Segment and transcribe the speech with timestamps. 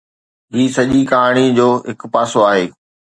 [0.55, 2.65] هي سڄي ڪهاڻي جو هڪ پاسو آهي.